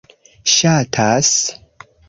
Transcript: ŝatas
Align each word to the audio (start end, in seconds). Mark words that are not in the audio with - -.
ŝatas 0.53 1.31